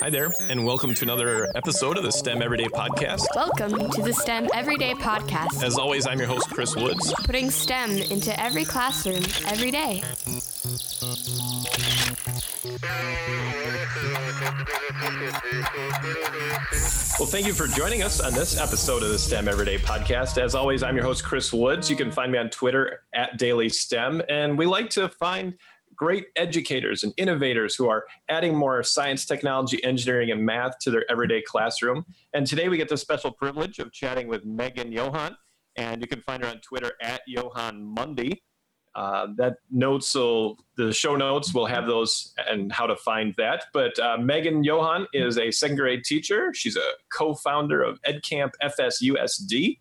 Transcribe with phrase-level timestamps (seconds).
[0.00, 3.24] Hi there, and welcome to another episode of the STEM Everyday Podcast.
[3.34, 7.12] Welcome to the STEM Everyday Podcast, As always, I'm your host, Chris Woods.
[7.24, 10.02] putting STEM into every classroom every day.
[17.18, 20.40] Well, thank you for joining us on this episode of the STEM Everyday Podcast.
[20.40, 21.90] As always, I'm your host, Chris Woods.
[21.90, 25.54] You can find me on Twitter at Daily STEM, and we like to find
[25.98, 31.04] great educators and innovators who are adding more science, technology, engineering, and math to their
[31.10, 32.06] everyday classroom.
[32.32, 35.36] And today we get the special privilege of chatting with Megan Johann,
[35.76, 38.42] and you can find her on Twitter at Johann Mundy.
[38.94, 43.66] Uh, that notes will the show notes will have those and how to find that.
[43.72, 46.52] But uh, Megan Johann is a second grade teacher.
[46.54, 49.78] She's a co-founder of EdCamp FSUSD,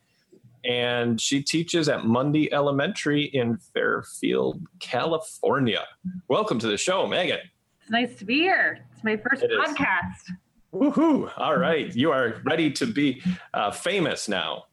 [0.67, 5.85] and she teaches at Mundy Elementary in Fairfield, California.
[6.27, 7.39] Welcome to the show, Megan.
[7.81, 8.85] It's nice to be here.
[8.93, 9.57] It's my first It is.
[9.59, 10.35] podcast.
[10.73, 11.31] Woohoo!
[11.37, 13.21] All right, you are ready to be
[13.53, 14.65] uh, famous now.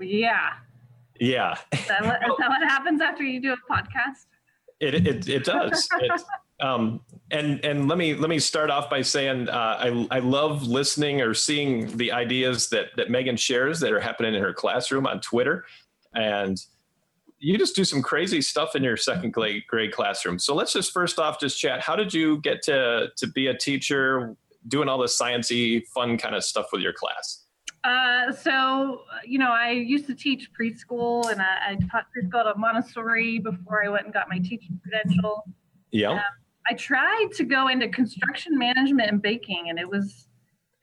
[0.00, 0.50] Yeah.
[1.18, 4.26] Yeah, Is that, what, is that what happens after you do a podcast?
[4.80, 5.88] It it, it does.
[5.98, 6.22] It,
[6.60, 10.66] um, and and let me let me start off by saying uh, I I love
[10.66, 15.06] listening or seeing the ideas that that Megan shares that are happening in her classroom
[15.06, 15.66] on Twitter,
[16.14, 16.58] and
[17.38, 20.38] you just do some crazy stuff in your second grade grade classroom.
[20.38, 21.80] So let's just first off just chat.
[21.80, 24.34] How did you get to to be a teacher,
[24.68, 27.42] doing all this sciency fun kind of stuff with your class?
[27.84, 32.56] Uh, so, you know, I used to teach preschool and I, I taught preschool at
[32.56, 35.44] a Montessori before I went and got my teaching credential.
[35.92, 36.20] Yeah.
[36.70, 40.28] I tried to go into construction management and baking and it was,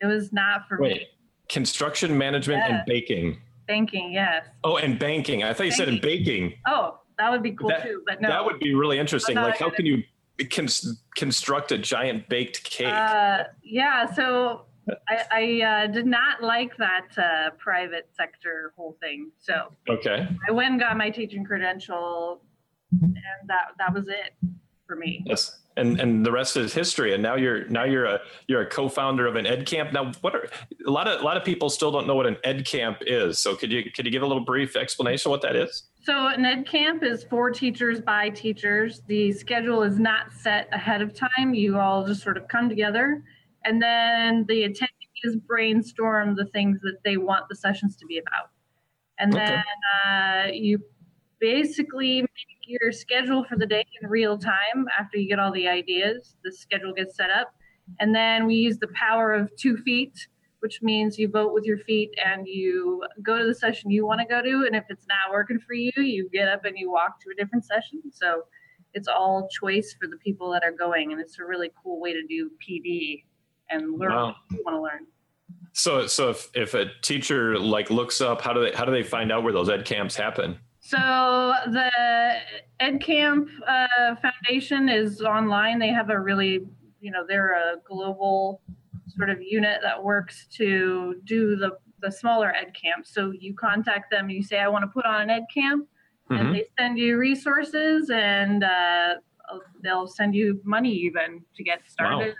[0.01, 1.07] it was not for Wait, me.
[1.49, 2.75] construction management Yeah.
[2.77, 3.37] and baking.
[3.67, 4.45] Banking, yes.
[4.63, 5.43] Oh, and banking.
[5.43, 6.53] I thought you said in baking.
[6.67, 8.27] Oh, that would be cool That- too, but no.
[8.29, 9.35] That would be really interesting.
[9.35, 10.03] Like, how can you
[10.51, 12.87] cons- construct a giant baked cake?
[12.87, 14.65] Uh, yeah, so
[15.07, 19.31] I, I uh, did not like that uh, private sector whole thing.
[19.39, 22.41] So okay, I went and got my teaching credential,
[23.01, 23.15] and
[23.47, 24.33] that that was it
[24.85, 25.23] for me.
[25.25, 27.13] yes, and and the rest is history.
[27.13, 29.93] And now you're now you're a you're a co-founder of an ed camp.
[29.93, 30.47] Now, what are
[30.85, 33.39] a lot of a lot of people still don't know what an ed camp is.
[33.39, 35.83] So could you could you give a little brief explanation of what that is?
[36.03, 39.01] So an ed camp is for teachers by teachers.
[39.07, 41.53] The schedule is not set ahead of time.
[41.53, 43.23] You all just sort of come together,
[43.63, 48.49] and then the attendees brainstorm the things that they want the sessions to be about,
[49.19, 49.45] and Okay.
[49.45, 49.63] then
[50.05, 50.79] uh, you
[51.43, 55.67] basically make your schedule for the day in real time after you get all the
[55.67, 56.35] ideas.
[56.45, 57.53] The schedule gets set up,
[57.99, 60.27] and then we use the power of two feet
[60.63, 64.21] which means you vote with your feet and you go to the session you want
[64.21, 64.65] to go to.
[64.65, 67.35] And if it's not working for you, you get up and you walk to a
[67.35, 68.01] different session.
[68.13, 68.43] So
[68.93, 71.11] it's all choice for the people that are going.
[71.11, 73.25] And it's a really cool way to do PD
[73.69, 74.27] and learn Wow.
[74.27, 75.05] what you want to learn.
[75.73, 79.03] So so if if a teacher like looks up, how do they how do they
[79.03, 80.59] find out where those ed camps happen?
[80.85, 81.89] So the
[82.81, 85.79] EdCamp uh, Foundation is online.
[85.79, 86.65] They have a really,
[86.99, 88.61] you know, they're a global
[89.07, 93.13] sort of unit that works to do the the smaller ed camps.
[93.13, 95.87] So you contact them, you say, I want to put on an ed camp,
[96.29, 96.39] Mhm.
[96.39, 99.15] and they send you resources and uh,
[99.81, 102.35] they'll send you money even to get started.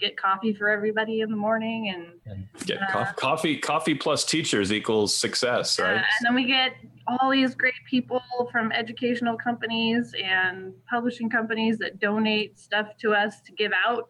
[0.00, 4.72] Get coffee for everybody in the morning, and Get Uh, coffee, coffee coffee plus teachers
[4.72, 5.94] equals success, Uh, right?
[5.96, 6.72] and then we get
[7.06, 13.40] all these great people from educational companies and publishing companies that donate stuff to us
[13.42, 14.08] to give out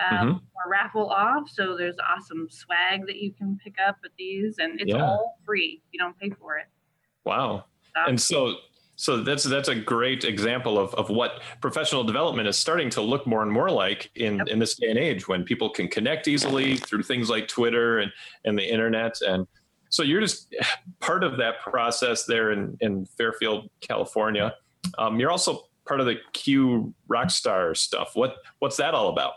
[0.00, 0.36] um, Mm-hmm.
[0.38, 1.48] or raffle off.
[1.48, 5.02] So there's awesome swag that you can pick up at these, and it's Yeah.
[5.04, 5.82] all free.
[5.92, 6.66] You don't pay for it.
[7.24, 7.64] Wow.
[7.94, 8.56] And so
[9.00, 13.28] so that's that's a great example of, of what professional development is starting to look
[13.28, 14.48] more and more like in, Yep.
[14.48, 18.10] in this day and age when people can connect easily through things like Twitter and,
[18.44, 19.20] and the internet.
[19.22, 19.46] And
[19.88, 20.52] so you're just
[21.00, 24.56] part of that process there in, in Fairfield, California.
[24.98, 28.10] Um, you're also part of the CUE Rockstar stuff.
[28.14, 29.34] What what's that all about?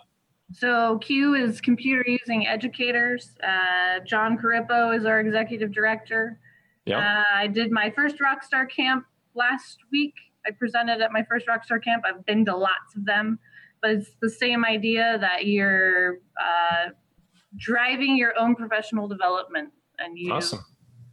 [0.52, 3.38] So CUE is computer using educators.
[3.44, 6.40] Uh, Jon Corippo is our executive director.
[6.86, 6.98] Yeah.
[6.98, 9.06] Uh, I did my first Rockstar camp
[9.36, 10.14] last week.
[10.46, 12.04] I presented at my first Rockstar camp.
[12.06, 13.40] I've been to lots of them,
[13.82, 16.90] but it's the same idea that you're uh,
[17.58, 19.70] driving your own professional development
[20.00, 20.60] and you Awesome.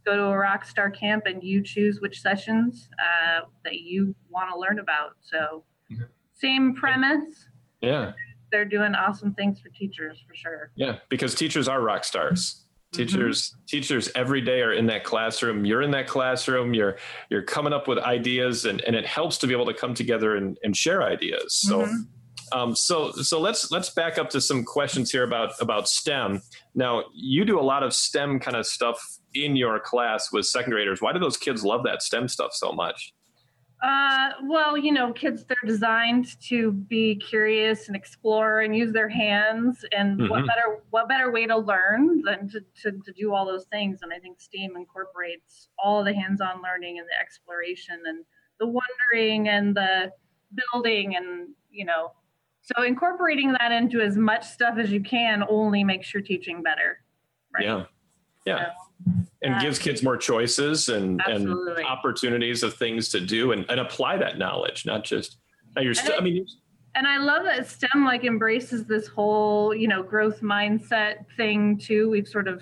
[0.05, 4.57] go to a Rockstar camp and you choose which sessions uh, that you want to
[4.57, 5.11] learn about.
[5.21, 6.07] So, Mhm.
[6.33, 7.47] same premise.
[7.81, 8.13] Yeah.
[8.51, 10.71] They're doing awesome things for teachers for sure.
[10.75, 12.65] Yeah, because teachers are rock stars.
[12.91, 15.63] Teachers, teachers every day are in that classroom.
[15.63, 16.73] You're in that classroom.
[16.73, 16.97] You're
[17.29, 20.35] you're coming up with ideas, and, and it helps to be able to come together
[20.35, 21.53] and, and share ideas.
[21.53, 22.07] So, Mhm.
[22.51, 26.41] Um, so so let's let's back up to some questions here about about STEM.
[26.73, 28.99] Now you do a lot of STEM kind of stuff
[29.35, 30.99] in your class with second graders.
[30.99, 33.13] Why do those kids love that STEM stuff so much?
[33.81, 39.07] Uh, well, you know, kids they're designed to be curious and explore and use their
[39.07, 39.85] hands.
[39.91, 40.29] And mm-hmm.
[40.29, 43.99] what better what better way to learn than to, to, to do all those things?
[44.01, 48.25] And I think STEAM incorporates all the hands-on learning and the exploration and
[48.59, 50.11] the wondering and the
[50.73, 52.11] building and you know,
[52.61, 56.99] so incorporating that into as much stuff as you can only makes your teaching better.
[57.53, 57.65] Right?
[57.65, 57.85] Yeah.
[58.45, 58.67] Yeah.
[58.67, 61.49] So, and gives kids more choices and, and
[61.85, 65.37] opportunities of things to do and, and apply that knowledge, not just
[65.79, 66.45] you're still, I mean,
[66.95, 72.09] and I love that STEM like embraces this whole, you know, growth mindset thing too.
[72.09, 72.61] We've sort of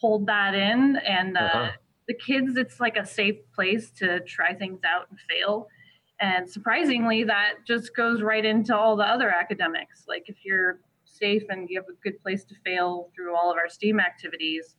[0.00, 1.70] pulled that in and uh, uh-huh.
[2.06, 5.68] the kids, it's like a safe place to try things out and fail.
[6.20, 10.04] And surprisingly, that just goes right into all the other academics.
[10.06, 13.56] Like if you're safe and you have a good place to fail through all of
[13.56, 14.76] our STEAM activities,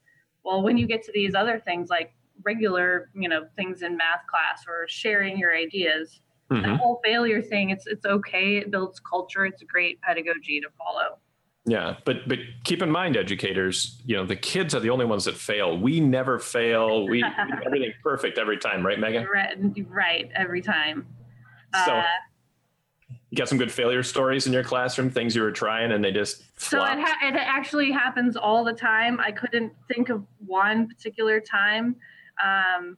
[0.48, 2.14] well, when you get to these other things like
[2.44, 6.66] regular, you know, things in math class or sharing your ideas, mm-hmm.
[6.66, 8.56] the whole failure thing, it's it's okay.
[8.56, 9.46] It builds culture.
[9.46, 11.20] It's a great pedagogy to follow.
[11.66, 15.26] Yeah, but but keep in mind, educators, you know, the kids are the only ones
[15.26, 15.78] that fail.
[15.78, 17.06] We never fail.
[17.06, 17.26] We,
[17.66, 19.28] everything perfect every time, right, Megan?
[19.32, 19.58] Right,
[19.90, 21.06] right, every time.
[21.86, 22.04] So, uh,
[23.30, 26.12] you got some good failure stories in your classroom, things you were trying and they
[26.12, 29.20] just so it, ha- it actually happens all the time.
[29.20, 31.96] I couldn't think of one particular time,
[32.44, 32.98] um,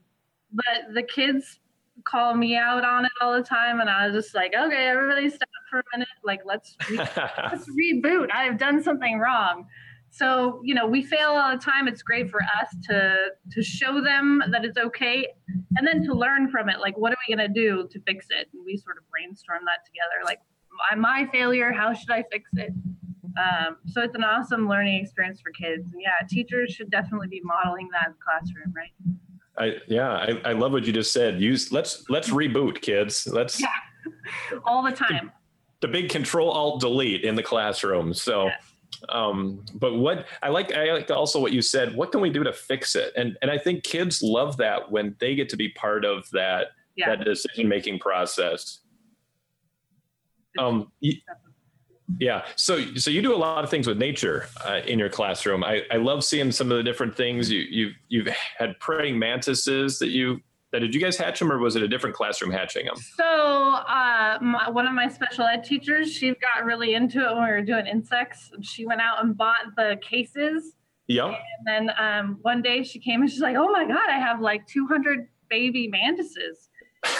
[0.52, 1.58] but the kids
[2.04, 5.28] call me out on it all the time, and I was just like, okay, everybody
[5.28, 6.08] stop for a minute.
[6.24, 6.96] Like let's re-
[7.50, 8.28] let's reboot.
[8.32, 9.66] I've done something wrong.
[10.10, 11.88] So you know we fail all the time.
[11.88, 13.16] It's great for us to
[13.52, 15.26] to show them that it's okay,
[15.76, 16.80] and then to learn from it.
[16.80, 18.48] Like what are we gonna do to fix it?
[18.52, 20.24] And we sort of brainstorm that together.
[20.24, 20.40] Like
[20.90, 22.72] my, my failure, how should I fix it?
[23.38, 25.84] Um, so it's an awesome learning experience for kids.
[25.92, 28.90] And yeah, teachers should definitely be modeling that in the classroom, right?
[29.58, 31.40] I yeah, I, I love what you just said.
[31.40, 33.28] Use let's let's reboot, kids.
[33.30, 33.68] Let's yeah,
[34.64, 35.30] all the time.
[35.80, 38.12] The, the big Control Alt Delete in the classroom.
[38.12, 38.50] So.
[39.08, 41.94] Um, but what I like, I like also what you said.
[41.94, 43.12] What can we do to fix it?
[43.16, 46.68] And and I think kids love that when they get to be part of that
[46.96, 47.08] yeah.
[47.14, 48.80] that decision making process.
[50.58, 50.92] Um,
[52.18, 52.44] yeah.
[52.56, 55.64] So so you do a lot of things with nature uh, in your classroom.
[55.64, 58.28] I, I love seeing some of the different things you you've you've
[58.58, 60.40] had praying mantises that you
[60.72, 62.96] That, did you guys hatch them or was it a different classroom hatching them?
[62.96, 63.24] So
[64.30, 67.50] uh, my, one of my special ed teachers, she got really into it when we
[67.50, 68.50] were doing insects.
[68.62, 70.74] She went out and bought the cases.
[71.08, 71.26] Yep.
[71.26, 74.40] And then um, one day she came and she's like, "Oh my god, I have
[74.40, 76.68] like 200 baby mantises."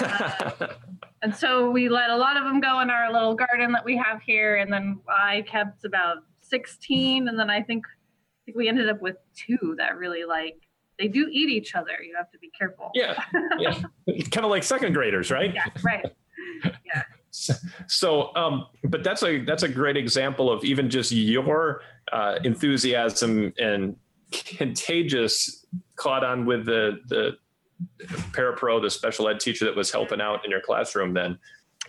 [0.00, 0.68] Uh,
[1.22, 3.96] and so we let a lot of them go in our little garden that we
[3.96, 8.68] have here, and then I kept about 16, and then I think I think we
[8.68, 10.56] ended up with two that really like
[11.00, 11.92] they do eat each other.
[12.00, 12.90] You have to be careful.
[12.94, 13.20] Yeah,
[13.58, 13.82] yeah.
[14.30, 15.52] kind of like second graders, right?
[15.52, 16.06] Yeah, right.
[16.62, 17.02] Yeah.
[17.86, 21.82] So, um, but that's a that's a great example of even just your
[22.12, 23.96] uh, enthusiasm and
[24.30, 25.64] contagious
[25.96, 27.36] caught on with the the
[28.32, 31.14] parapro, the special ed teacher that was helping out in your classroom.
[31.14, 31.38] Then,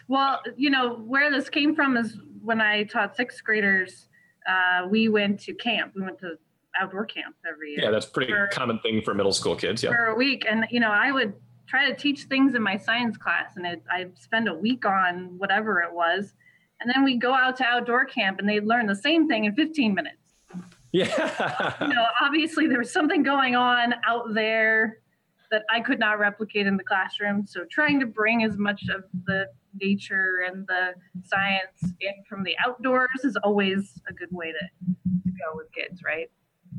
[0.08, 4.08] well, you know where this came from is when I taught sixth graders.
[4.48, 5.94] Uh, we went to camp.
[5.96, 6.36] We went to
[6.80, 7.82] outdoor camp every year.
[7.84, 9.84] Yeah, that's pretty for, common thing for middle school kids.
[9.84, 11.34] Yeah, for a week, and you know, I would
[11.72, 15.38] try to teach things in my science class, and it, I'd spend a week on
[15.38, 16.34] whatever it was,
[16.82, 19.56] and then we go out to outdoor camp, and they'd learn the same thing in
[19.56, 20.18] 15 minutes.
[20.92, 24.98] Yeah, you know, obviously there was something going on out there
[25.50, 27.48] that I could not replicate in the classroom.
[27.48, 29.46] So trying to bring as much of the
[29.80, 35.30] nature and the science in from the outdoors is always a good way to, to
[35.30, 36.30] go with kids, right?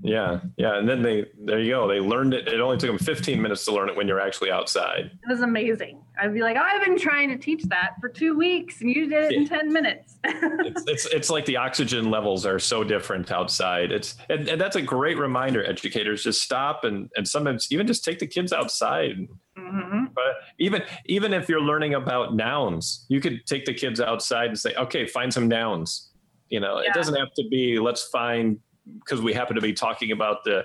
[0.05, 1.87] Yeah, yeah, and then they there you go.
[1.87, 2.49] They learned it.
[2.49, 5.13] It only took them 15 minutes to learn it when you're actually outside.
[5.13, 6.03] It was amazing.
[6.21, 9.09] I'd be like, oh, I've been trying to teach that for two weeks, and you
[9.09, 10.19] did it in 10 minutes.
[10.25, 13.93] it's, it's it's like the oxygen levels are so different outside.
[13.93, 15.65] It's and, and that's a great reminder.
[15.65, 19.29] Educators just stop and and sometimes even just take the kids outside.
[19.57, 20.07] Mm-hmm.
[20.15, 24.59] But even even if you're learning about nouns, you could take the kids outside and
[24.59, 26.11] say, okay, find some nouns.
[26.49, 26.91] You know, yeah.
[26.91, 28.59] it doesn't have to be let's find
[28.99, 30.65] because we happen to be talking about the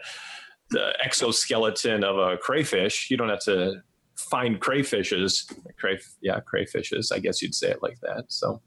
[0.69, 3.09] the exoskeleton of a crayfish.
[3.09, 3.81] You don't have to
[4.15, 5.53] find crayfishes.
[5.79, 7.11] Cray, yeah, crayfishes.
[7.13, 8.25] I guess you'd say it like that.
[8.27, 8.61] So,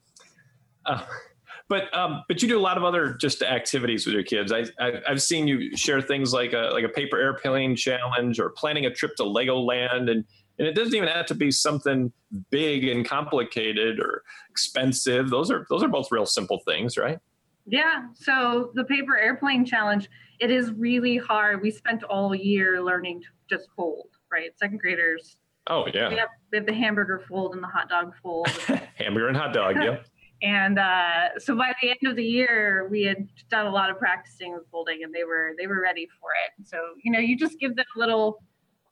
[0.87, 1.05] uh,
[1.69, 4.51] but um, but you do a lot of other just activities with your kids.
[4.53, 8.51] I, I have seen you share things like a like a paper airplane challenge or
[8.51, 10.25] planning a trip to Legoland and
[10.59, 12.13] And it doesn't even have to be something
[12.51, 15.31] big and complicated or expensive.
[15.31, 17.19] Those are those are both real simple things, right?
[17.71, 18.07] Yeah.
[18.15, 20.09] So the paper airplane challenge,
[20.41, 21.63] it is really hard.
[21.63, 24.51] We spent all year learning to just fold, right?
[24.59, 25.37] Second graders.
[25.69, 26.09] Oh yeah.
[26.09, 28.49] We have, we have the hamburger fold and the hot dog fold.
[28.97, 30.07] Hamburger and hot dog, yep.
[30.43, 33.99] and uh, so by the end of the year, we had done a lot of
[33.99, 36.67] practicing with folding, and they were they were ready for it.
[36.67, 38.43] So you know, you just give them little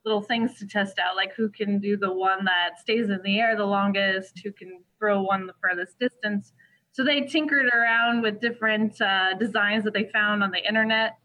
[0.04, 3.40] little things to test out, like who can do the one that stays in the
[3.40, 6.52] air the longest, who can throw one the furthest distance.
[6.92, 11.18] So they tinkered around with different uh, designs that they found on the internet,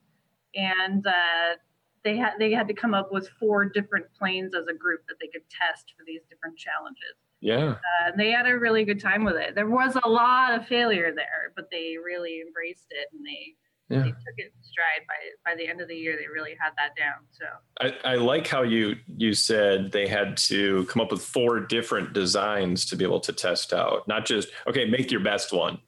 [0.56, 1.56] and uh,
[2.04, 5.16] they had they had to come up with four different planes as a group that
[5.20, 7.16] they could test for these different challenges.
[7.40, 7.76] Yeah.
[7.76, 9.56] Uh, they had a really good time with it.
[9.56, 13.56] There was a lot of failure there, but they really embraced it and they
[13.94, 14.04] Yeah.
[14.04, 15.06] they took it in stride.
[15.08, 17.26] By by the end of the year, they really had that down.
[17.32, 17.46] So
[17.82, 22.14] I, I like how you you said they had to come up with four different
[22.14, 25.80] designs to be able to test out, not just okay, make your best one.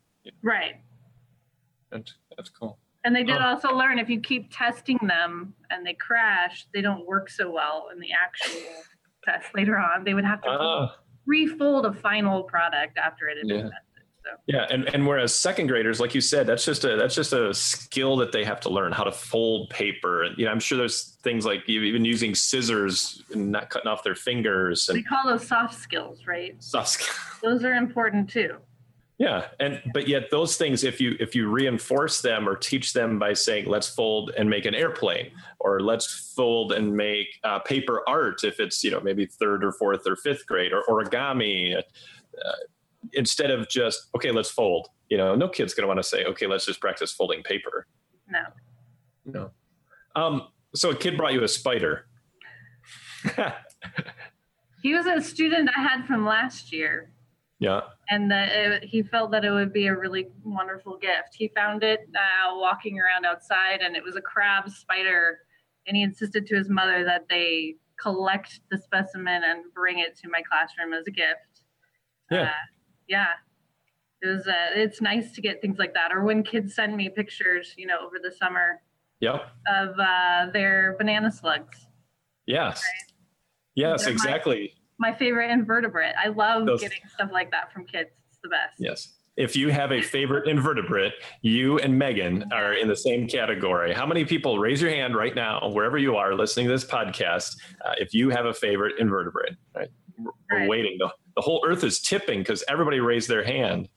[0.44, 0.76] right.
[1.92, 2.78] That's, that's cool.
[3.04, 3.46] And they did Oh.
[3.46, 7.90] also learn if you keep testing them and they crash, they don't work so well
[7.94, 8.60] in the actual
[9.24, 10.04] test later on.
[10.04, 10.96] They would have to Ah,
[11.26, 13.64] refold a final product after it had been Yeah.
[13.64, 13.95] tested.
[14.26, 17.32] So yeah, and and whereas second graders, like you said, that's just a that's just
[17.32, 20.60] a skill that they have to learn how to fold paper, and you know, I'm
[20.60, 25.04] sure there's things like even using scissors and not cutting off their fingers And we
[25.04, 26.56] call those soft skills, right?
[26.64, 27.40] stuff.
[27.44, 28.56] Those are important too.
[29.18, 33.20] Yeah, and but yet those things, if you if you reinforce them or teach them
[33.20, 38.02] by saying, "Let's fold and make an airplane," or "Let's fold and make uh, paper
[38.08, 42.52] art," if it's you know maybe third or fourth or fifth grade, or origami, uh,
[43.16, 44.88] instead of just okay, let's fold.
[45.10, 47.88] You know, no kid's going to want to say, "Okay, let's just practice folding paper."
[48.30, 48.42] No.
[49.26, 49.52] No.
[50.16, 50.48] Um.
[50.76, 52.08] So a kid brought you a spider.
[54.86, 57.10] He was a student I had from last year.
[57.58, 57.82] yeah.
[58.12, 61.30] and that it, he felt that it would be a really wonderful gift.
[61.34, 65.40] He found it uh, walking around outside, and it was a crab spider.
[65.88, 70.30] And he insisted to his mother that they collect the specimen and bring it to
[70.30, 71.64] my classroom as a gift.
[72.30, 72.44] Yeah.
[72.44, 72.50] Uh,
[73.08, 73.28] yeah.
[74.22, 74.48] It was.
[74.48, 77.86] Uh, it's nice to get things like that, or when kids send me pictures, you
[77.86, 78.82] know, over the summer
[79.20, 79.46] Yep.
[79.68, 81.86] of uh, their banana slugs.
[82.46, 82.82] Yes.
[83.76, 84.04] Yes.
[84.04, 84.74] They're Exactly.
[84.98, 86.16] My favorite invertebrate.
[86.22, 88.10] I love Those- getting stuff like that from kids.
[88.30, 88.76] It's the best.
[88.80, 89.14] Yes.
[89.38, 93.94] If you have a favorite invertebrate, you and Megan are in the same category.
[93.94, 97.58] How many people raise your hand right now, wherever you are listening to this podcast,
[97.84, 99.56] uh, if you have a favorite invertebrate?
[99.76, 99.90] Right.
[100.18, 100.70] We're, Right.
[100.70, 100.96] waiting.
[101.00, 103.90] The, the whole earth is tipping because everybody raised their hand.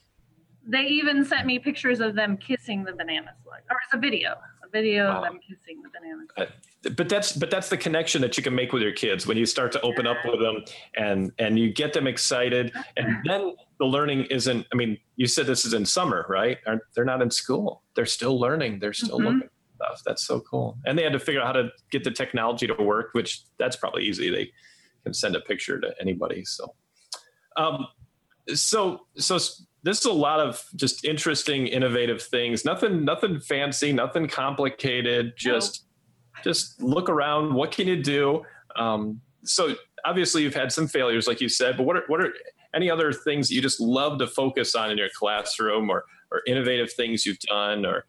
[0.66, 4.32] They even sent me pictures of them kissing the banana slug, or it's a video,
[4.64, 5.18] a video Wow.
[5.18, 6.48] of them kissing the banana slug.
[6.96, 9.46] But that's but that's the connection that you can make with your kids when you
[9.46, 10.62] start to open up with them
[10.96, 15.46] and and you get them excited and then the learning isn't I mean you said
[15.46, 19.18] this is in summer right Aren't, they're not in school they're still learning they're still
[19.18, 19.24] Mhm.
[19.24, 22.04] looking at stuff that's so cool and they had to figure out how to get
[22.04, 24.48] the technology to work which that's probably easy they
[25.02, 26.72] can send a picture to anybody so
[27.58, 27.86] um
[28.54, 29.38] so so
[29.82, 32.64] this is a lot of just interesting innovative things.
[32.64, 35.34] Nothing nothing fancy nothing complicated.
[35.36, 35.84] Just
[36.42, 37.54] just look around.
[37.54, 38.42] What can you do?
[38.76, 39.74] Um, so
[40.04, 42.32] obviously you've had some failures like you said but what are what are
[42.74, 46.42] any other things that you just love to focus on in your classroom or or
[46.46, 48.04] innovative things you've done or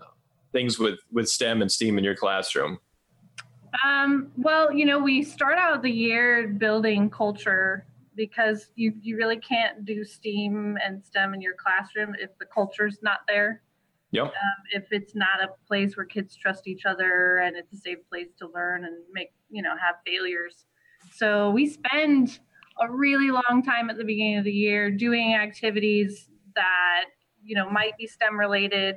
[0.00, 0.06] uh,
[0.52, 2.78] things with with stem and steam in your classroom?
[3.84, 7.84] Um, well, you know, we start out the year building culture
[8.16, 12.98] because you, you really can't do STEAM and STEM in your classroom if the culture's
[13.02, 13.62] not there.
[14.10, 14.32] yep Um,
[14.72, 18.28] if it's not a place where kids trust each other and it's a safe place
[18.38, 20.66] to learn and make, you know, have failures.
[21.12, 22.38] So we spend
[22.80, 27.04] a really long time at the beginning of the year doing activities that,
[27.42, 28.96] you know, might be STEM related,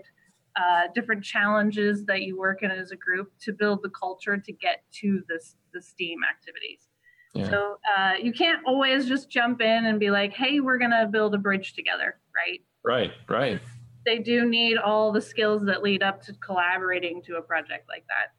[0.55, 4.51] uh, different challenges that you work in as a group to build the culture to
[4.51, 6.87] get to this, the STEAM activities.
[7.33, 7.49] Yeah.
[7.49, 11.07] So uh, you can't always just jump in and be like, hey, we're going to
[11.11, 12.61] build a bridge together, right?
[12.83, 13.59] right right
[14.07, 18.05] they do need all the skills that lead up to collaborating to a project like
[18.07, 18.31] that.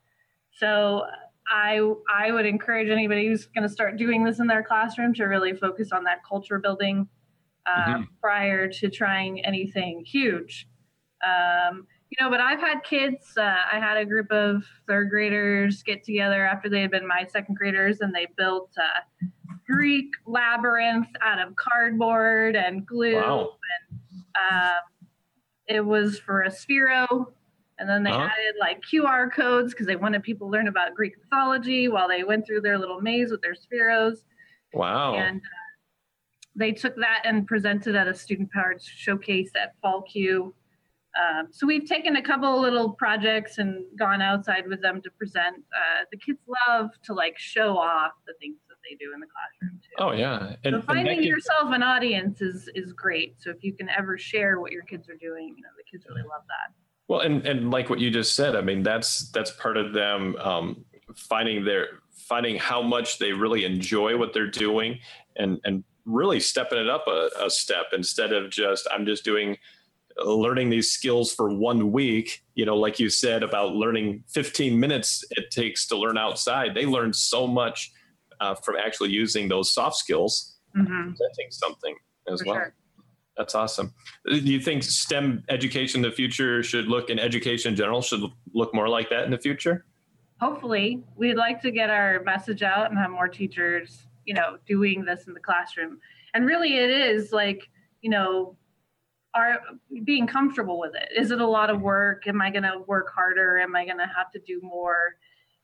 [0.52, 1.04] So
[1.46, 1.80] I
[2.12, 5.54] I would encourage anybody who's going to start doing this in their classroom to really
[5.54, 7.06] focus on that culture building
[7.66, 8.08] uh, Mhm.
[8.22, 10.66] prior to trying anything huge.
[11.22, 13.36] Um, you know, but I've had kids.
[13.36, 17.26] Uh, I had a group of third graders get together after they had been my
[17.30, 19.24] second graders, and they built a
[19.70, 23.14] Greek labyrinth out of cardboard and glue.
[23.16, 23.50] wow
[24.50, 24.80] Um,
[25.66, 27.26] it was for a Sphero,
[27.78, 28.22] and then they Uh-huh.
[28.24, 32.24] added like QR codes because they wanted people to learn about Greek mythology while they
[32.24, 34.24] went through their little maze with their Spheros.
[34.72, 35.14] Wow.
[35.14, 35.44] And uh,
[36.56, 40.54] they took that and presented at a student powered showcase at Fall CUE.
[41.18, 45.56] Um, so we've taken a couple little projects and gone outside with them to present.
[45.72, 49.26] Uh, the kids love to like show off the things that they do in the
[49.26, 49.94] classroom too.
[49.98, 50.54] Oh yeah.
[50.64, 53.40] And, so finding and yourself an audience is is great.
[53.40, 56.06] So if you can ever share what your kids are doing, you know, the kids
[56.08, 56.74] really love that.
[57.08, 60.36] Well, and and like what you just said, I mean, that's that's part of them
[60.36, 60.84] um,
[61.16, 64.98] finding their finding how much they really enjoy what they're doing,
[65.36, 69.56] and and really stepping it up a, a step instead of just I'm just doing
[70.24, 75.24] learning these skills for one week you know like you said about learning 15 minutes
[75.30, 77.92] it takes to learn outside they learn so much
[78.40, 80.54] uh, from actually using those soft skills.
[80.76, 81.10] Mm-hmm.
[81.10, 81.96] presenting something
[82.30, 82.56] as for well.
[82.56, 82.74] sure.
[83.36, 83.94] that's awesome.
[84.26, 88.20] Do you think stem education in the future should look in education in general should
[88.52, 89.86] look more like that in the future?
[90.40, 91.02] Hopefully.
[91.16, 95.26] We'd like to get our message out and have more teachers you know doing this
[95.26, 95.98] in the classroom.
[96.34, 97.68] And really it is like
[98.02, 98.56] you know
[99.34, 99.60] are
[100.04, 101.08] being comfortable with it.
[101.20, 102.26] Is it a lot of work?
[102.26, 103.58] Am i going to work harder?
[103.58, 105.16] Am i going to have to do more?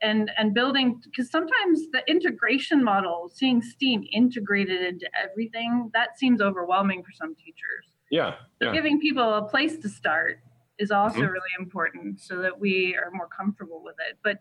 [0.02, 6.40] And and building because sometimes the integration model seeing steam integrated into everything that seems
[6.42, 7.87] overwhelming for some teachers.
[8.11, 8.73] Yeah, yeah.
[8.73, 10.40] giving people a place to start
[10.78, 11.30] is also mm-hmm.
[11.30, 14.18] really important so that we are more comfortable with it.
[14.23, 14.40] But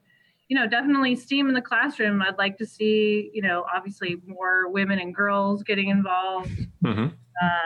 [0.49, 2.21] you know definitely steam in the classroom.
[2.21, 6.51] I'd like to see you know obviously more women and girls getting involved.
[6.83, 7.07] Mm-hmm.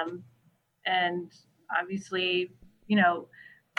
[0.10, 0.24] um,
[0.88, 1.32] and
[1.80, 2.52] obviously
[2.88, 3.28] you know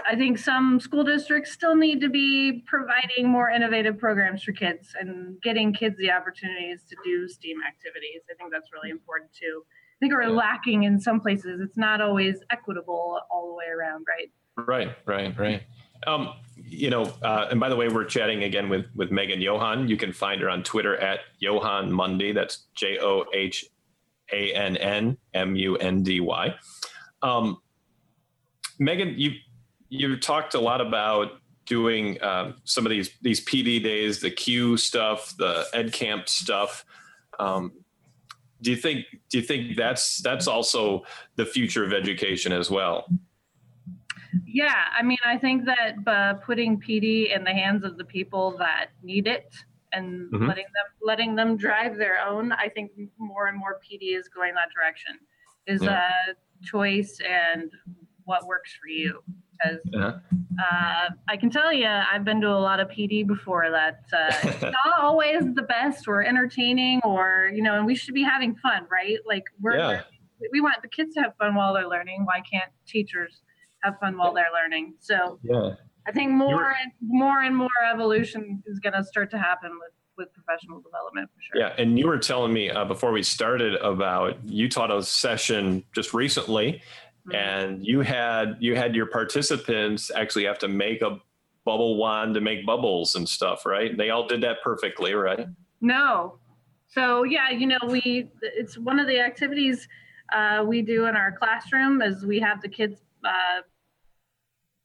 [0.07, 4.95] I think some school districts still need to be providing more innovative programs for kids
[4.99, 8.23] and getting kids the opportunities to do STEAM activities.
[8.31, 9.63] I think that's really important too.
[9.67, 11.61] I think we're lacking in some places.
[11.61, 14.31] It's not always equitable all the way around, right?
[14.67, 15.63] Right, right, right.
[16.07, 19.89] Um, you know, uh, and by the way, we're chatting again with with Megan Johann.
[19.89, 22.31] You can find her on Twitter at Johann Mundy.
[22.31, 23.65] That's J O H
[24.33, 26.55] A N N M U N D Y.
[27.23, 27.59] Um,
[28.79, 29.33] Megan, you
[29.89, 34.77] you've talked a lot about doing um, some of these these PD days, the CUE
[34.77, 36.85] stuff, the Ed Camp stuff.
[37.39, 37.73] Um,
[38.63, 41.05] do you think do you think that's that's also
[41.37, 43.09] the future of education as well?
[44.45, 48.57] Yeah, I mean, I think that uh, putting PD in the hands of the people
[48.59, 49.55] that need it
[49.93, 50.47] and mm-hmm.
[50.47, 54.55] letting them letting them drive their own, I think more and more PD is going
[54.55, 55.19] that direction.
[55.67, 56.09] Is yeah.
[56.31, 57.71] a choice and
[58.25, 59.23] what works for you
[59.59, 60.19] because uh-huh.
[60.61, 64.53] uh, I can tell you, I've been to a lot of PD before that uh,
[64.71, 68.87] not always the best or entertaining or, you know, and we should be having fun,
[68.91, 69.19] right?
[69.27, 70.03] Like we're, yeah.
[70.53, 72.25] we want the kids to have fun while they're learning.
[72.25, 73.43] Why can't teachers
[73.83, 74.95] have fun while they're learning?
[75.01, 75.75] So yeah.
[76.07, 79.93] I think more and more and more evolution is going to start to happen with
[80.19, 81.63] with professional development for sure.
[81.63, 85.85] Yeah, and you were telling me uh, before we started about you taught a session
[85.95, 86.83] just recently
[87.29, 87.37] Mm-hmm.
[87.37, 91.19] and you had you had your participants actually have to make a
[91.65, 93.97] bubble wand to make bubbles and stuff right?
[93.97, 95.47] They all did that perfectly right?
[95.81, 96.39] No.
[96.87, 99.89] So yeah you know we it's one of the activities
[100.33, 103.61] uh, we do in our classroom is we have the kids uh,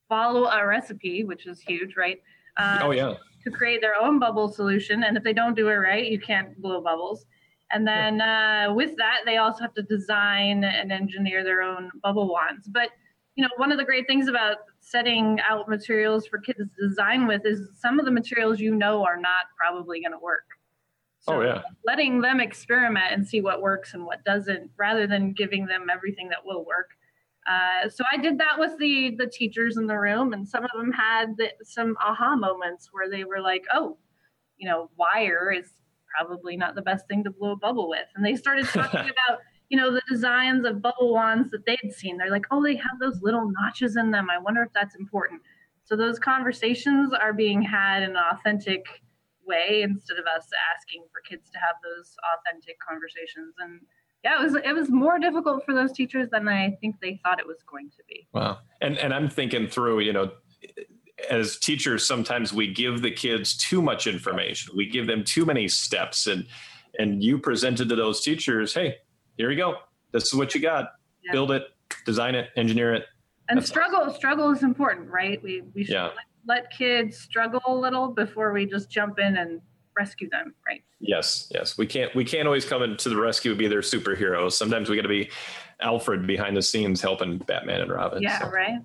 [0.10, 2.22] follow a recipe which is huge right?
[2.58, 3.14] Uh, oh yeah
[3.44, 6.60] to create their own bubble solution and if they don't do it right you can't
[6.62, 7.26] blow bubbles
[7.74, 12.32] and then uh, with that, they also have to design and engineer their own bubble
[12.32, 12.68] wands.
[12.68, 12.90] But
[13.36, 17.26] you know, one of the great things about setting out materials for kids to design
[17.26, 20.46] with is some of the materials you know are not probably going to work.
[21.22, 21.64] So oh yeah.
[21.84, 26.30] Letting them experiment and see what works and what doesn't, rather than giving them everything
[26.30, 26.90] that will work.
[27.48, 30.72] Uh, so I did that with the the teachers in the room, and some of
[30.76, 33.98] them had the, some aha moments where they were like, "Oh,
[34.58, 35.74] you know, wire is
[36.16, 38.08] probably not the best thing to blow a bubble with.
[38.16, 42.18] And they started talking about, you know, the designs of bubble wands that they'd seen.
[42.18, 44.28] They're like, oh, they have those little notches in them.
[44.30, 45.42] I wonder if that's important.
[45.86, 48.86] So those conversations are being had in an authentic
[49.46, 53.56] way instead of us asking for kids to have those authentic conversations.
[53.60, 53.82] And
[54.24, 57.40] yeah, it was it was more difficult for those teachers than I think they thought
[57.40, 58.28] it was going to be.
[58.34, 58.60] Wow.
[58.82, 60.32] And and I'm thinking through, you know,
[61.30, 65.68] as teachers sometimes we give the kids too much information we give them too many
[65.68, 66.46] steps and
[67.00, 68.96] and you presented to those teachers hey
[69.38, 69.76] here you go
[70.12, 71.32] this is what you got yeah.
[71.32, 71.64] build it
[72.06, 73.06] design it engineer it
[73.50, 74.16] and That's struggle awesome.
[74.16, 76.06] struggle is important right we we should yeah.
[76.06, 79.62] let, let kids struggle a little before we just jump in and
[79.98, 83.58] rescue them right yes yes we can't we can't always come into the rescue and
[83.58, 85.30] be their superheroes sometimes we got to be
[85.82, 88.50] alfred behind the scenes helping batman and robin yeah so.
[88.50, 88.80] right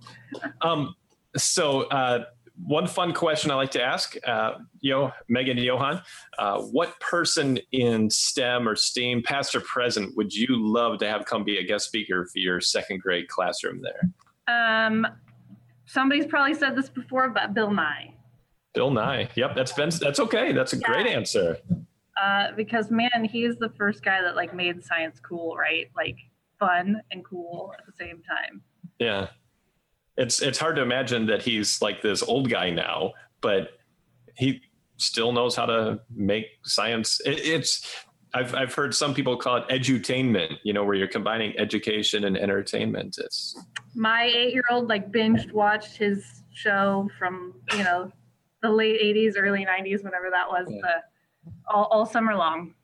[0.63, 0.95] um
[1.37, 2.25] so uh,
[2.65, 6.03] one fun question I like to ask, uh, Yo, Megan Johann,
[6.39, 11.25] uh, what person in STEM or STEAM, past or present, would you love to have
[11.25, 14.11] come be a guest speaker for your second grade classroom there?
[14.49, 15.07] Um,
[15.87, 18.15] somebody's probably said this before, but Bill Nye.
[18.75, 19.29] Bill Nye.
[19.35, 20.53] Yep, that's been that's okay.
[20.53, 20.87] That's a yeah.
[20.87, 21.59] great answer.
[22.23, 25.87] Uh, because man, he's the first guy that like made science cool, right?
[25.97, 26.17] Like
[26.59, 28.63] fun and cool at the same time.
[28.99, 29.29] Yeah
[30.19, 33.79] it's it's hard to imagine that he's like this old guy now, but
[34.37, 34.61] he
[34.97, 37.21] still knows how to make science.
[37.25, 38.05] It, it's
[38.35, 42.37] I've I've heard some people call it edutainment, you know, where you're combining education and
[42.37, 43.17] entertainment.
[43.19, 43.57] It's
[43.95, 48.11] my eight year old like binged watched his show from, you know,
[48.63, 50.81] the late eighties, early nineties, whenever that was, yeah.
[50.83, 52.75] the, all, all summer long.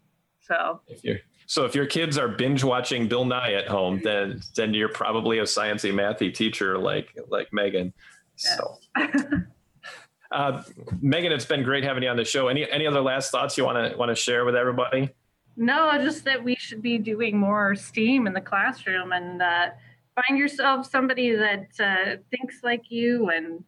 [0.41, 4.41] So if you're so if your kids are binge watching Bill Nye at home, then
[4.57, 7.93] then you're probably a sciencey mathy teacher like like Megan.
[8.37, 8.79] So
[10.33, 10.63] uh,
[11.01, 12.49] Megan, it's been great having you on the show.
[12.49, 15.11] Any any other last thoughts you want to want to share with everybody?
[15.57, 19.69] No, just that we should be doing more STEAM in the classroom and uh,
[20.17, 23.63] find yourself somebody that uh, thinks like you and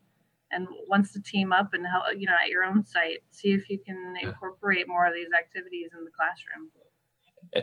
[0.57, 3.23] and wants to team up and help you know at your own site.
[3.31, 6.71] See if you can incorporate more of these activities in the classroom.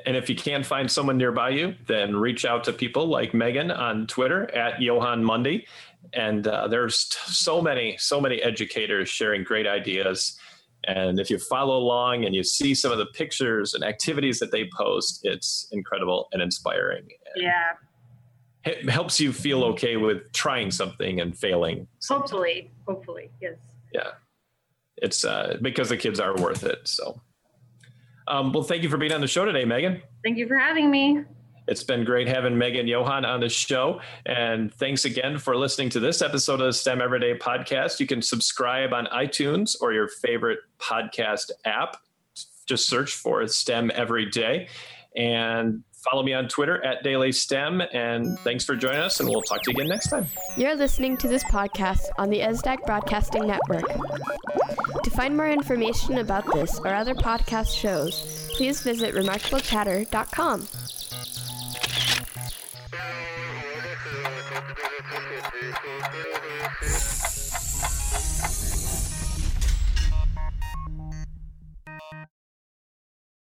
[0.06, 3.69] And if you can't find someone nearby you, then reach out to people like Megan
[3.69, 5.67] on Twitter at Johann Mundy.
[6.13, 10.39] And uh, there's so many, so many educators sharing great ideas.
[10.86, 14.51] And if you follow along and you see some of the pictures and activities that
[14.51, 17.08] they post, it's incredible and inspiring.
[17.36, 17.71] And yeah.
[18.65, 21.88] It helps you feel okay with trying something and failing.
[22.08, 23.55] Hopefully, hopefully, yes.
[23.93, 24.11] Yeah.
[24.97, 26.87] It's uh, because the kids are worth it.
[26.87, 27.21] So.
[28.27, 30.01] Um, well, thank you for being on the show today, Megan.
[30.23, 31.23] Thank you for having me.
[31.67, 34.01] It's been great having Megan Johann on the show.
[34.25, 37.99] And thanks again for listening to this episode of the STEM Everyday podcast.
[37.99, 41.97] You can subscribe on iTunes or your favorite podcast app.
[42.65, 44.67] Just search for STEM Every Day.
[45.15, 47.81] And follow me on Twitter at Daily STEM.
[47.93, 50.27] And thanks for joining us, and we'll talk to you again next time.
[50.57, 53.85] You're listening to this podcast on the ESDAC Broadcasting Network.
[55.03, 60.67] To find more information about this or other podcast shows, please visit remarkablechatter.com.